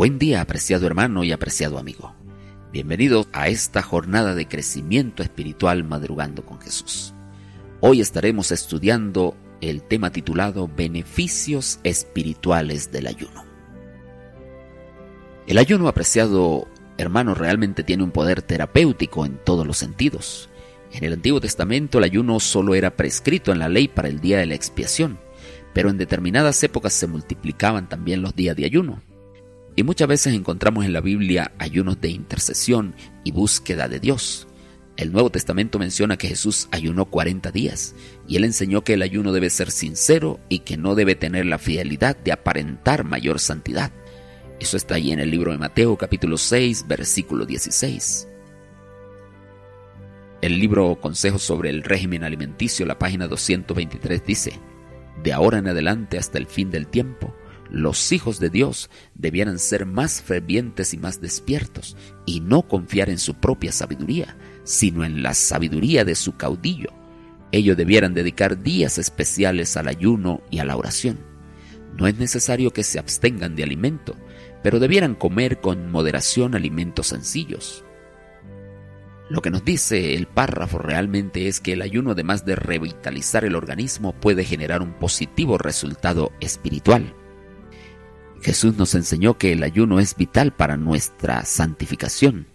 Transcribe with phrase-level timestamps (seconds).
[0.00, 2.14] Buen día, apreciado hermano y apreciado amigo.
[2.72, 7.12] Bienvenido a esta jornada de crecimiento espiritual madrugando con Jesús.
[7.80, 13.44] Hoy estaremos estudiando el tema titulado Beneficios espirituales del ayuno.
[15.46, 20.48] El ayuno, apreciado hermano, realmente tiene un poder terapéutico en todos los sentidos.
[20.92, 24.38] En el Antiguo Testamento el ayuno solo era prescrito en la ley para el día
[24.38, 25.20] de la expiación,
[25.74, 29.02] pero en determinadas épocas se multiplicaban también los días de ayuno.
[29.80, 32.94] Y muchas veces encontramos en la Biblia ayunos de intercesión
[33.24, 34.46] y búsqueda de Dios.
[34.98, 37.94] El Nuevo Testamento menciona que Jesús ayunó 40 días
[38.28, 41.56] y él enseñó que el ayuno debe ser sincero y que no debe tener la
[41.56, 43.90] fidelidad de aparentar mayor santidad.
[44.60, 48.28] Eso está ahí en el libro de Mateo capítulo 6 versículo 16.
[50.42, 54.52] El libro Consejos sobre el régimen alimenticio, la página 223 dice,
[55.22, 57.34] De ahora en adelante hasta el fin del tiempo,
[57.70, 63.18] los hijos de Dios debieran ser más fervientes y más despiertos y no confiar en
[63.18, 66.90] su propia sabiduría, sino en la sabiduría de su caudillo.
[67.52, 71.18] Ellos debieran dedicar días especiales al ayuno y a la oración.
[71.96, 74.16] No es necesario que se abstengan de alimento,
[74.62, 77.84] pero debieran comer con moderación alimentos sencillos.
[79.28, 83.54] Lo que nos dice el párrafo realmente es que el ayuno, además de revitalizar el
[83.54, 87.14] organismo, puede generar un positivo resultado espiritual.
[88.40, 92.46] Jesús nos enseñó que el ayuno es vital para nuestra santificación.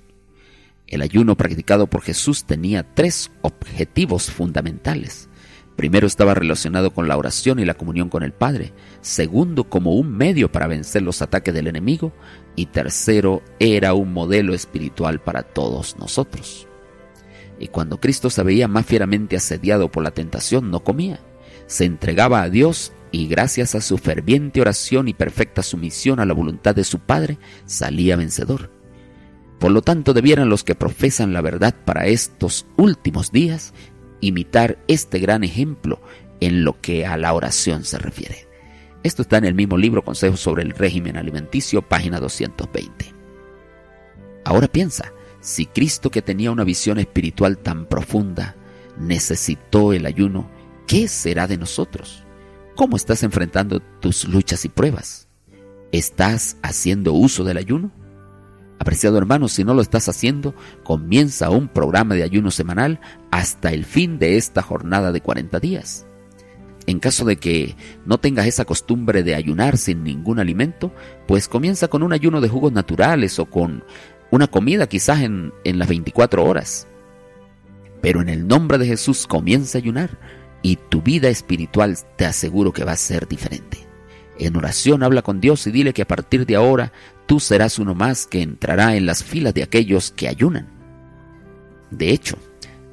[0.87, 5.29] El ayuno practicado por Jesús tenía tres objetivos fundamentales.
[5.75, 8.73] Primero estaba relacionado con la oración y la comunión con el Padre.
[9.01, 12.13] Segundo, como un medio para vencer los ataques del enemigo.
[12.55, 16.67] Y tercero, era un modelo espiritual para todos nosotros.
[17.59, 21.19] Y cuando Cristo se veía más fieramente asediado por la tentación, no comía.
[21.67, 26.33] Se entregaba a Dios y gracias a su ferviente oración y perfecta sumisión a la
[26.33, 28.69] voluntad de su Padre, salía vencedor.
[29.57, 33.73] Por lo tanto, debieran los que profesan la verdad para estos últimos días
[34.19, 36.01] imitar este gran ejemplo
[36.41, 38.49] en lo que a la oración se refiere.
[39.01, 43.13] Esto está en el mismo libro Consejos sobre el régimen alimenticio, página 220.
[44.43, 48.57] Ahora piensa, si Cristo que tenía una visión espiritual tan profunda
[48.99, 50.49] necesitó el ayuno,
[50.85, 52.24] ¿qué será de nosotros?
[52.75, 55.29] ¿Cómo estás enfrentando tus luchas y pruebas?
[55.93, 57.89] ¿Estás haciendo uso del ayuno?
[58.79, 60.53] Apreciado hermano, si no lo estás haciendo,
[60.83, 62.99] comienza un programa de ayuno semanal
[63.31, 66.05] hasta el fin de esta jornada de 40 días.
[66.85, 70.91] En caso de que no tengas esa costumbre de ayunar sin ningún alimento,
[71.27, 73.85] pues comienza con un ayuno de jugos naturales o con
[74.31, 76.87] una comida quizás en, en las 24 horas.
[78.01, 80.19] Pero en el nombre de Jesús comienza a ayunar
[80.65, 83.85] y tu vida espiritual te aseguro que va a ser diferente.
[84.39, 86.91] En oración habla con Dios y dile que a partir de ahora
[87.27, 90.67] tú serás uno más que entrará en las filas de aquellos que ayunan.
[91.91, 92.39] De hecho,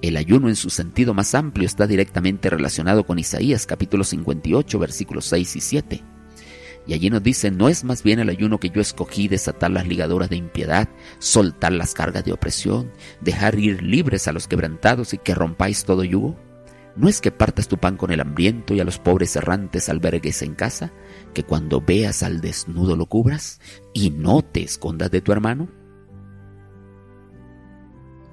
[0.03, 5.25] el ayuno en su sentido más amplio está directamente relacionado con Isaías capítulo 58 versículos
[5.25, 6.03] 6 y 7.
[6.87, 9.89] Y allí nos dice, ¿no es más bien el ayuno que yo escogí desatar las
[9.89, 10.91] ligaduras de impiedad,
[11.21, 16.05] soltar las cargas de opresión, dejar ir libres a los quebrantados y que rompáis todo
[16.05, 16.37] yugo?
[16.95, 20.43] ¿No es que partas tu pan con el hambriento y a los pobres errantes albergues
[20.43, 20.93] en casa?
[21.33, 23.61] ¿Que cuando veas al desnudo lo cubras
[23.95, 25.69] y no te escondas de tu hermano?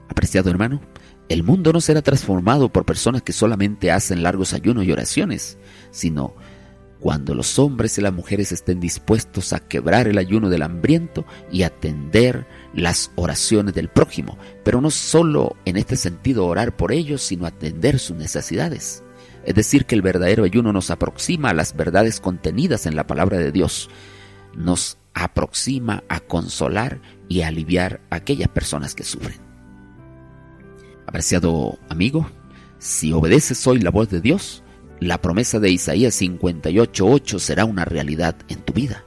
[0.09, 0.81] Apreciado hermano,
[1.29, 5.57] el mundo no será transformado por personas que solamente hacen largos ayunos y oraciones,
[5.91, 6.33] sino
[6.99, 11.63] cuando los hombres y las mujeres estén dispuestos a quebrar el ayuno del hambriento y
[11.63, 17.45] atender las oraciones del prójimo, pero no solo en este sentido orar por ellos, sino
[17.45, 19.03] atender sus necesidades.
[19.45, 23.37] Es decir, que el verdadero ayuno nos aproxima a las verdades contenidas en la palabra
[23.37, 23.89] de Dios,
[24.55, 29.37] nos aproxima a consolar y aliviar a aquellas personas que sufren.
[31.07, 32.29] Apreciado amigo,
[32.77, 34.63] si obedeces hoy la voz de Dios,
[34.99, 39.05] la promesa de Isaías 58.8 será una realidad en tu vida.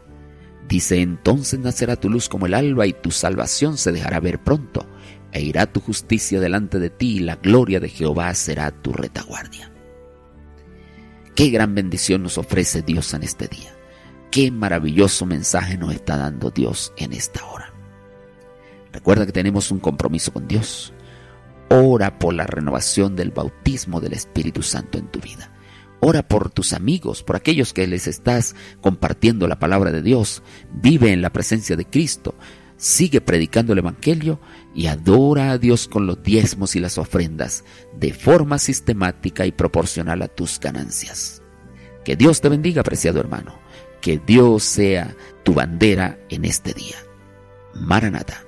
[0.68, 4.86] Dice, entonces nacerá tu luz como el alba y tu salvación se dejará ver pronto,
[5.32, 9.70] e irá tu justicia delante de ti y la gloria de Jehová será tu retaguardia.
[11.34, 13.74] Qué gran bendición nos ofrece Dios en este día.
[14.30, 17.72] Qué maravilloso mensaje nos está dando Dios en esta hora.
[18.92, 20.92] Recuerda que tenemos un compromiso con Dios.
[21.70, 25.50] Ora por la renovación del bautismo del Espíritu Santo en tu vida.
[26.04, 30.42] Ora por tus amigos, por aquellos que les estás compartiendo la palabra de Dios.
[30.72, 32.34] Vive en la presencia de Cristo.
[32.76, 34.40] Sigue predicando el Evangelio
[34.74, 37.62] y adora a Dios con los diezmos y las ofrendas
[37.96, 41.40] de forma sistemática y proporcional a tus ganancias.
[42.04, 43.54] Que Dios te bendiga, apreciado hermano.
[44.00, 45.14] Que Dios sea
[45.44, 46.96] tu bandera en este día.
[47.74, 48.42] Maranata.